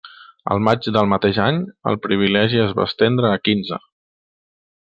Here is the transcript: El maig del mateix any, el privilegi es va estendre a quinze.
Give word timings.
El 0.53 0.61
maig 0.67 0.87
del 0.95 1.09
mateix 1.11 1.41
any, 1.49 1.59
el 1.91 1.99
privilegi 2.07 2.65
es 2.65 2.75
va 2.81 2.89
estendre 2.93 3.33
a 3.35 3.39
quinze. 3.49 3.81